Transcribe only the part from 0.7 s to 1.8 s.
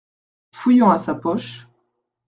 à sa poche.